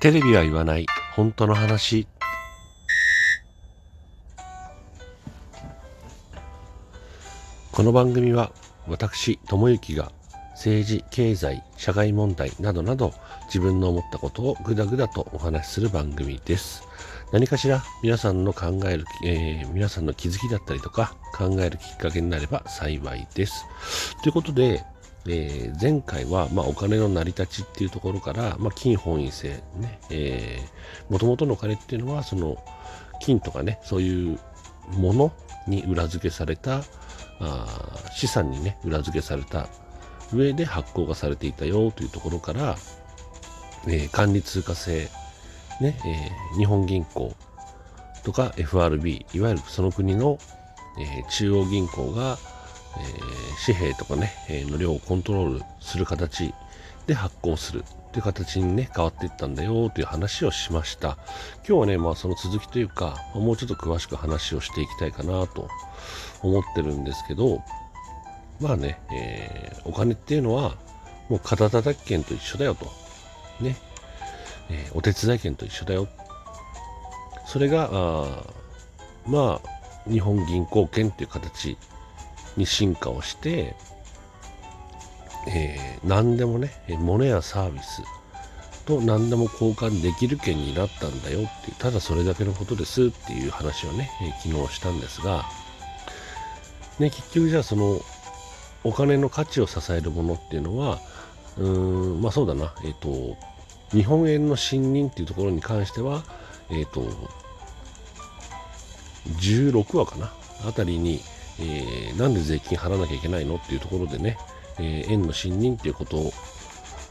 [0.00, 0.86] テレビは言わない。
[1.16, 2.06] 本当の話。
[7.72, 8.52] この番組は
[8.86, 10.12] 私智之が
[10.52, 13.12] 政治経済社会問題などなど
[13.46, 16.84] 自分の思ったことをぐだぐだとお話しする番組です。
[17.32, 23.66] 何かしら皆さんの考える、えー、皆さんの気づきだったりとか考えるきっかけになれば幸いです。
[24.22, 24.84] ということで
[25.28, 32.56] えー、前回は、まあ、お金の成り立ちっていうところから、まあ、金本位制ね、えー、もともとのお金っていうのは、その、
[33.20, 34.38] 金とかね、そういう
[34.92, 35.32] もの
[35.66, 36.82] に裏付けされた、
[37.40, 37.66] あ
[38.12, 39.68] 資産にね、裏付けされた
[40.32, 42.76] 上で発行がされていたよというところから、
[43.86, 45.08] えー、管理通貨制、
[45.80, 47.34] ね、えー、日本銀行
[48.24, 50.38] とか FRB、いわゆるその国の、
[50.98, 52.38] えー、中央銀行が、
[52.96, 56.54] えー、紙幣とかね、えー、の量をコントロールする形
[57.06, 61.18] で発行するという形にね、変わっていったんだよという話をしました。
[61.68, 65.68] 今日はね、まあその続きというか、もうちょっと詳しく話をしていきたいかなと
[66.42, 67.62] 思ってるんですけど、
[68.60, 70.76] まあね、えー、お金っていうのは、
[71.28, 72.86] もう肩叩き券と一緒だよと。
[73.60, 73.76] ね。
[74.70, 76.08] えー、お手伝い券と一緒だよ。
[77.46, 78.44] それが、あ
[79.26, 81.76] まあ、日本銀行券っていう形
[82.58, 83.74] に進化をして、
[85.46, 88.02] えー、何でもね、物やサービス
[88.84, 95.44] と何でも交換できる券になったんだよっていう、ただそれだけのことですっていう話をね、え、昨日したんですが、
[96.98, 98.00] ね、結局じゃあその
[98.84, 101.00] お金の価値を支えるものっていうのは、
[101.56, 103.36] うーん、まあそうだな、えっ、ー、と、
[103.90, 106.24] 日本円の信任っていうところに関しては、
[106.70, 107.02] えっ、ー、と、
[109.40, 110.32] 16話かな、
[110.66, 111.20] あたりに、
[111.60, 114.38] えー、なんで税金払わなきゃいけないのっていうところでね、
[114.78, 116.32] えー、円の信任っていうことを、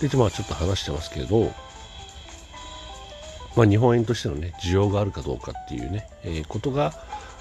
[0.00, 1.52] で、まあちょっと話してますけど、
[3.54, 6.92] まあ日本円としてのね、需要があるかどうかっていうね、えー、ことが、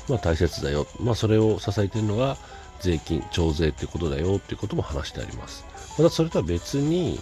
[0.08, 0.88] まあ大切だよ。
[1.00, 2.38] まあそれを支えてるのが
[2.80, 5.66] 税金、徴税ってことだよっていうことも話してあります。
[5.98, 7.20] またそれとは別に、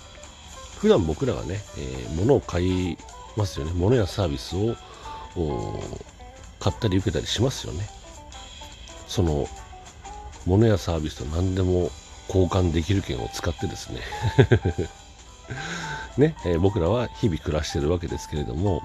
[0.79, 2.97] 普段僕らがね、えー、物を買い
[3.35, 3.71] ますよね。
[3.75, 4.75] 物やサービスを
[6.59, 7.89] 買ったり受けたりしますよね。
[9.07, 9.47] その
[10.49, 11.91] 物やサービスと何でも
[12.27, 14.01] 交換できる券を使ってですね。
[16.17, 18.83] ね、えー、僕らは日々暮らしてるわけですけれども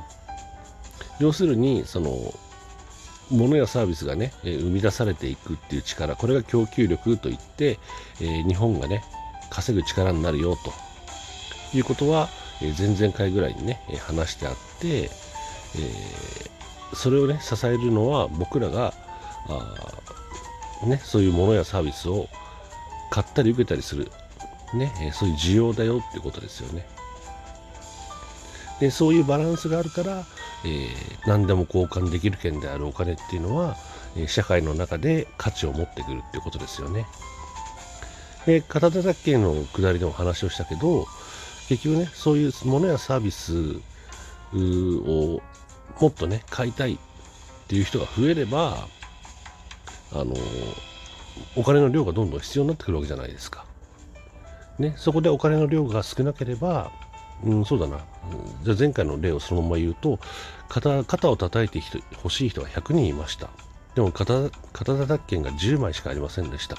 [1.18, 2.32] 要するにその
[3.30, 7.78] 物やサービスがね、え、生み出されていくっていう力これが供給力といって、
[8.20, 9.02] えー、日本がね
[9.50, 10.72] 稼ぐ力になるよと。
[11.76, 12.28] いうことは、
[12.62, 15.10] え前々回ぐらいにね、話してあって、
[15.76, 15.90] え
[16.94, 18.94] それをね支えるのは僕らが
[19.48, 19.76] あ
[20.82, 22.28] ね、そういうものやサービスを
[23.10, 24.10] 買ったり受けたりする、
[24.74, 26.86] ね、そういう需要だよってことですよね。
[28.80, 30.24] でそういうバランスがあるから、
[30.64, 33.76] えー、何でも交換できる券であるお金っていうのは、
[34.16, 37.06] え、社会の中で価値を持ってくるってことですよね。
[38.46, 41.06] で、片手だけの下りでも話をしたけど、
[41.68, 43.80] 結局ね、そういうものやサービス
[44.52, 45.40] を
[46.00, 46.98] もっとね、買いたいっ
[47.68, 48.88] ていう人が増えれば、
[50.14, 50.34] あの
[51.56, 53.64] お金の量がどんどん必要になってくるわけじゃないですか。
[54.78, 56.90] ね、そこでお金の量が少なければ、
[57.44, 57.98] うん、そうだな、
[58.64, 60.18] じゃあ前回の例をそのまま言うと
[60.68, 63.50] 肩肩を叩いて欲しい人が100人いました。
[63.94, 66.76] でも肩肩叩き券が10枚しかありませんでした。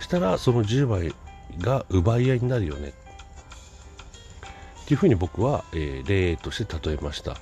[0.00, 1.14] したらその10枚
[1.60, 2.92] が奪い合いになるよね。
[4.82, 7.36] っていうふうに僕は、えー、例として例えました。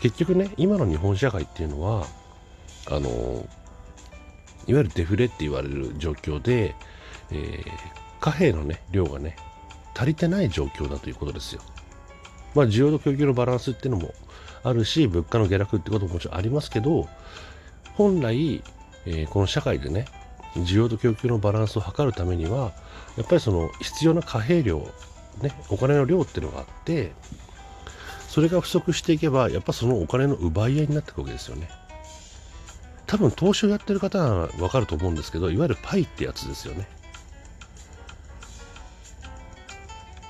[0.00, 2.06] 結局ね今の日本社会っていうのは
[2.90, 3.46] あの
[4.66, 6.74] いわゆるデフレって言われる状況で、
[7.30, 7.64] えー、
[8.20, 9.36] 貨幣の、ね、量がね
[9.94, 11.62] 足りてない状況だということですよ。
[12.54, 14.14] まあ、需要と供給のバランスっていうのも
[14.62, 17.08] あるし、物価の下落ってことももちろんありますけど、
[17.94, 18.62] 本来、
[19.06, 20.06] えー、この社会でね、
[20.54, 22.72] 需要と供給のバランスを図るためには、
[23.16, 24.78] やっぱりその必要な貨幣量、
[25.42, 27.12] ね、お金の量っていうのがあって、
[28.28, 31.68] それが不足していけば、やっぱそのお金の奪い合いになっていくわけですよね。
[33.06, 36.88] 多分投資をやってる方はわかると思うんですけど、いわゆるパイってやつですよね。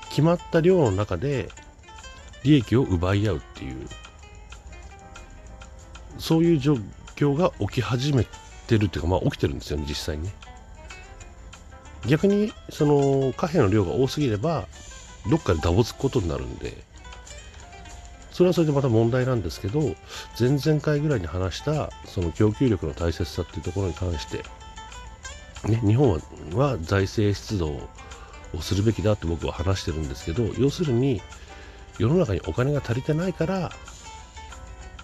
[0.09, 1.49] 決まった量の中で
[2.43, 3.87] 利益を奪い合うっていう、
[6.17, 6.77] そういう状
[7.15, 8.25] 況が起き始め
[8.67, 10.33] てるっていうか、まあ起きてるんですよね、実際にね。
[12.07, 14.67] 逆に、その貨幣の量が多すぎれば、
[15.29, 16.77] どっかでダボつくことになるんで、
[18.37, 19.79] それはそれでまた問題なんですけど
[20.39, 24.43] 前々回ぐらいに話したその供給力の大切さっていうところに関して、
[25.67, 26.21] ね、日本
[26.53, 27.69] は財政出動
[28.53, 31.19] をするべきだって僕は話してるんですけど要するに、
[31.97, 33.71] 世の中にお金が足りてないから、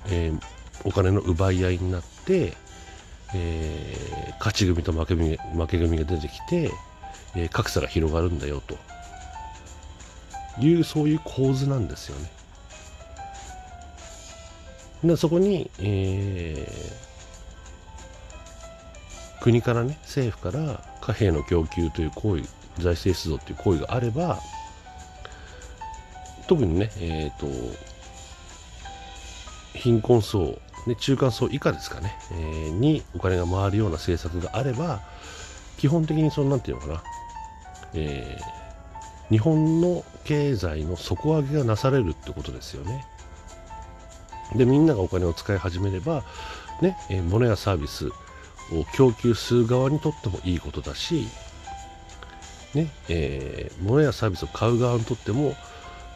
[0.09, 0.39] えー、
[0.85, 2.53] お金の奪い合いになって、
[3.33, 6.69] えー、勝ち組と負け組負け組が出てきて、
[7.35, 8.77] えー、格差が広がるんだよと
[10.61, 12.42] いうそういう構図なんですよね。
[15.03, 22.43] でそこに、えー、国からね政府から貨幣の供給という行為
[22.79, 24.39] 財政出動という行為があれば
[26.47, 27.47] 特にね、えーと、
[29.73, 35.01] 貧困層、ね、中間層以下ですかね、えー、にお金が回るような政策があれば
[35.77, 37.03] 基本的にそのなんていうのかな、
[37.93, 43.05] えー、日本の経済の底上げがなされるってことですよね。
[44.55, 46.23] でみんながお金を使い始めれば、
[46.81, 48.11] ねえ、物やサービスを
[48.95, 51.27] 供給する側にとってもいいことだし、
[52.73, 55.55] ねえー、物やサービスを買う側にとっても、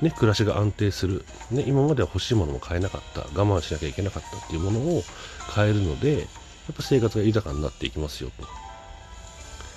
[0.01, 3.21] ね、暮らしが安定する、ね、今までは欲しいものも買えなかった。
[3.39, 5.03] 我慢しなきゃいけなかったっていうものを
[5.49, 6.23] 買えるのでや
[6.73, 8.43] っぱ生活が豊かになっていきますよと。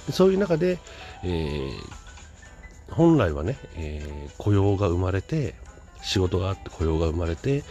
[0.06, 0.78] でそういう中で、
[1.22, 5.54] えー、本来はね、えー、雇用が生まれて
[6.02, 7.62] 仕事があって雇用が生まれて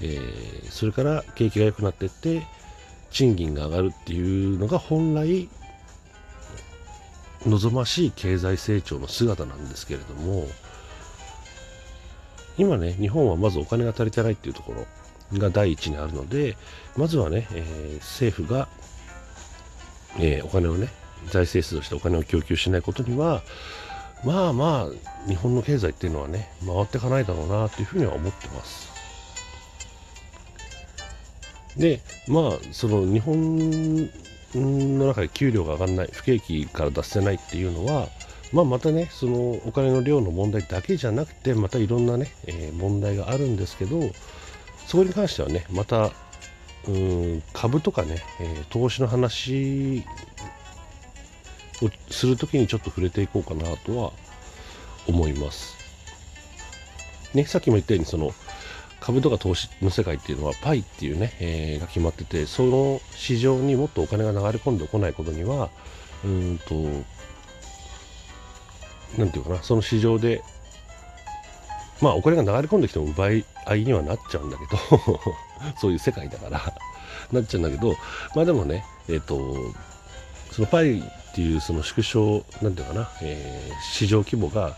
[0.00, 2.46] えー、それから景気が良くなっていって
[3.10, 5.48] 賃金が上がるっていうのが本来
[7.46, 10.46] 望ましい経済成長の姿なんですけれども
[12.56, 14.74] 今ね日本はまずお金が足りてないっていうとこ
[15.32, 16.56] ろが第一にあるので
[16.96, 18.68] まずはね、えー、政府が、
[20.18, 20.88] えー、お金をね
[21.26, 23.42] 財政出動してお金を供給しないことには
[24.24, 28.97] まあまあ日本の経済っていうのはね回っていかないだろうなというふうには思ってます。
[31.78, 34.10] でまあその日本
[34.54, 38.08] の中で給料が上がらない不景気から出せないっていうのは
[38.52, 44.00] まあ、またねそのお金の量の問題だけじゃなくてまたいろんなね、えー、問題があるんですけど
[44.86, 46.12] そこに関してはねまた
[46.86, 50.04] うん株とかね、えー、投資の話
[51.82, 54.12] をするときにちょっと触れていこうかなとは
[55.06, 55.76] 思います。
[57.34, 58.32] ね、さっきも言ったようにその
[59.00, 65.70] 株とか投資の世界っていうのはパイっていうね、えー、が決まっててその市場にもっとお金が流れ込んでこないことには
[66.24, 66.74] うんと
[69.16, 70.42] なんていうかなその市場で
[72.00, 75.20] まあお金が流れ込んできても奪い合いにはなっちゃうんだけど
[75.80, 76.72] そういう世界だから
[77.32, 77.96] なっちゃうんだけど
[78.34, 79.56] まあでもねえっ、ー、と
[80.52, 81.02] そのパイっ
[81.34, 84.76] ていうその縮小なんていうかな、えー、市場規模が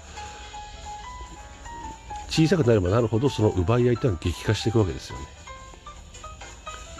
[2.30, 5.24] 小さくなればなるほどその奪い合いというのは激化していくわけですよね。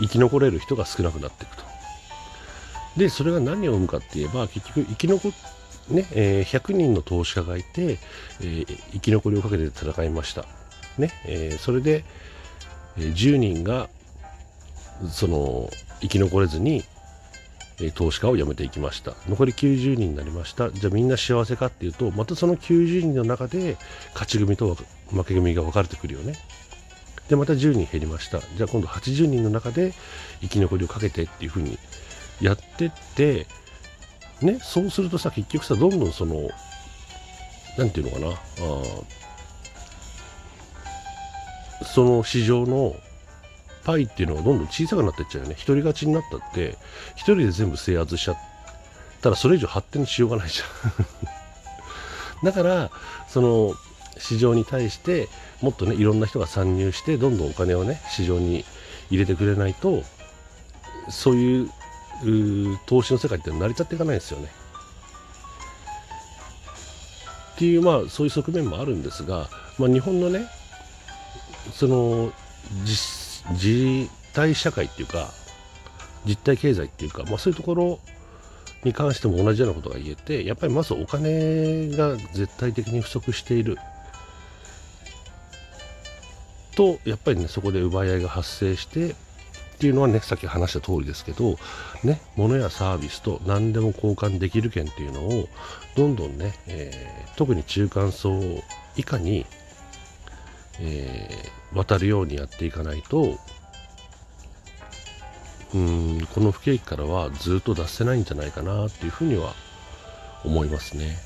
[0.01, 1.63] 生き残れる人が少なくなっていくと。
[2.97, 5.33] でそれが何を生むかって言えば結局生き残
[5.91, 7.99] ねえー、100人の投資家がいて、
[8.41, 10.45] えー、生き残りをかけて戦いました、
[10.99, 12.05] ねえー、それで、
[12.97, 13.89] え、10人が
[15.09, 15.69] その
[16.01, 16.85] 生き残れずに
[17.81, 19.15] え投資家を辞めていきました。
[19.29, 20.71] 残り90人になりました。
[20.71, 23.77] じゃあみんな幸せかっていうとまたその90人の中で
[24.13, 24.77] 勝ち組と
[25.11, 26.35] 負け組が分かれてくるよね。
[27.29, 28.41] でまた10人減りました。
[28.41, 29.95] じゃあ今度80人の中で
[30.41, 31.79] 生き残りをかけてっていうふうに
[32.41, 33.47] やってって
[34.43, 36.51] ねそうするとさ結局さどんどんその
[37.79, 38.37] 何て言うのかなあ
[41.85, 42.95] その市場の
[43.85, 46.77] パイっていうのがどんどん小さくなっていっちゃうよね一人勝ちになったって
[47.15, 48.39] 一人で全部制圧しちゃっ
[49.21, 52.91] たらそれ以上発展しようがないじゃん だから
[53.29, 53.75] その
[54.19, 55.29] 市場に対して
[55.61, 58.65] もっとねいろんな人が参入してどんどんお金をね市場に
[59.11, 60.03] 入れてくれないと
[61.09, 61.71] そういう
[62.87, 64.51] 投資の世界って成り立っていかないですよね。
[67.55, 70.47] っていうまあそういう側面もあるんですが、まあ、日本のね
[71.75, 72.33] その
[72.85, 75.31] 実実体社会っていうか
[76.27, 77.99] 実体経済っていうか、まあ、そういうところ
[78.85, 83.79] に関しても同じようなことが言えてやっぱりまずお金が絶対的に不足している。
[86.77, 89.15] とやっぱりねそこで奪い合いが発生してっ
[89.81, 91.59] ていうのはねさっき話した通りですけど
[92.05, 95.49] ね物やサービスと何でも交換できる券っていうのを
[95.97, 98.41] どんどんね、えー、特に中間層
[98.97, 99.47] 以下に
[100.81, 103.39] えー、渡るようにやっていかないと
[105.75, 109.55] うんこの不景気からはずっと出せないんじゃないかなっていうふうには
[110.45, 111.17] 思いますね。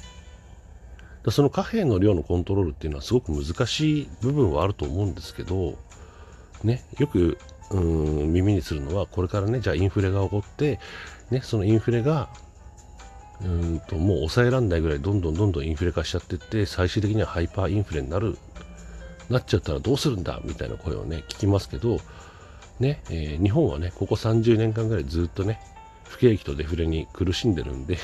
[1.31, 5.79] その貨幣の量のコントロールっていうのはすごく難しい部分はあると思うんですけど、
[6.63, 7.39] ね、よく
[7.71, 10.79] うん耳にするのはこれからねじゃあインフレが起こって、
[11.31, 12.29] ね、そのインフレが
[13.43, 18.37] うんともう抑えられないぐらいどんどんどんどんインフレ化しちゃってって最終的にはハイパーインフレになる
[19.31, 21.99] なっちゃったらどうするんだみたいな声をね聞きますけど
[22.81, 25.61] ね、えー、日本はねここ30年間ぐらいずっとね
[26.05, 27.99] 不景気とデフレに苦しんでるんで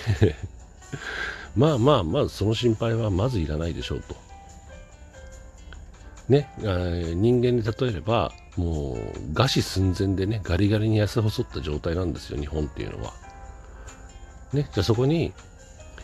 [1.56, 4.16] まあまあまずその心配はまずいらないでしょうと。
[6.28, 8.96] ね、人間に例えればもう
[9.32, 13.12] 餓死寸前でねガリガリに痩せ細った状態なんですよ日本っていうのは。
[14.52, 15.32] ねじゃあそこに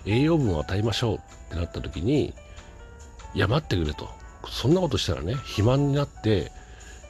[0.04, 1.20] 栄養分を与えましょうっ
[1.50, 2.34] てなった時に
[3.34, 4.10] いや待ってくれと。
[4.50, 6.52] そんなことしたらね肥満になって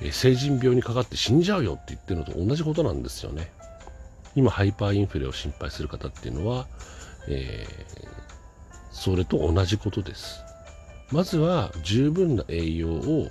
[0.01, 3.51] え成人病にかかって死んじゃうよって言ってるのと同じことなんですよね。
[4.35, 6.67] 今ハイパーインフレを心配する方っていうのは、
[7.29, 8.07] えー、
[8.91, 10.41] それと同じことです。
[11.11, 13.29] まずは十分な栄養を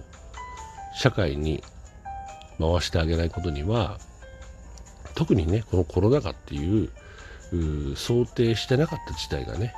[0.95, 1.63] 社会に
[2.59, 3.99] 回してあげないことには
[5.13, 6.89] 特にねこのコロナ禍っていう
[7.95, 9.73] 想定してなかった事態がね、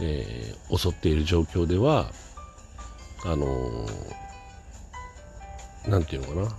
[0.00, 2.10] えー、襲っている状況では
[3.24, 3.86] あの
[5.86, 6.56] 何、ー、て言うのかな。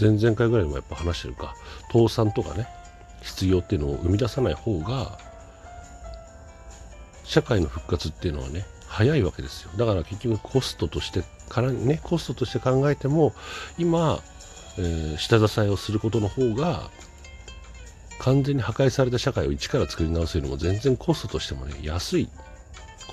[0.00, 1.54] 前々回ぐらいもやっぱ話してるか。
[1.92, 2.66] 倒産とかね。
[3.22, 5.18] 失業っていうのを生み出さない方が
[7.24, 9.70] 社会の復活っていうのはね早いわけですよ。
[9.76, 13.32] だから結局コストとしてからねコストとして考えても
[13.78, 14.20] 今、
[14.76, 16.90] えー、下支えをすることの方が
[18.18, 22.28] 完全に破壊された社会を一から作り直すよりも全然コストとしてもね安い。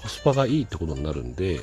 [0.02, 1.62] コスパがいいってことになるんで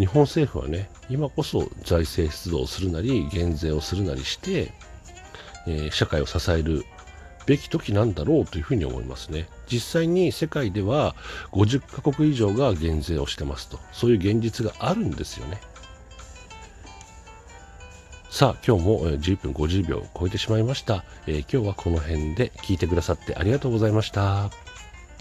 [0.00, 4.72] 日本政府はね今こそ財政出動するなり減税をするなりして、
[5.66, 6.84] えー、社会を支える
[7.44, 9.48] べき時なんだろうというふうに思いますね。
[9.70, 11.14] 実際に世界では
[11.52, 15.60] 50カ国以上が減税をしてますと、そういう現実があるんですよね。
[18.30, 21.04] さあ、今日も11分50秒を超えてしまいました。
[21.26, 24.50] えー、今日はこの辺で聞いてくださってありがとうございました。